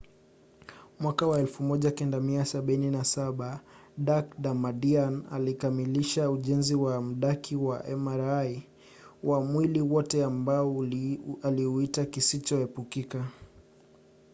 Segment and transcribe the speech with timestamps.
[0.99, 3.59] mwaka wa 1977
[3.97, 4.41] dak.
[4.41, 8.67] damadian alikamilisha ujenzi wa mdaki wa mri
[9.23, 10.85] wa mwili wote ambao
[11.43, 13.27] aliuita kisicho epukika